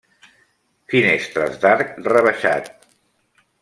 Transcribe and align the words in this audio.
Finestres 0.93 1.61
d'arc 1.67 1.95
rebaixat. 2.11 2.77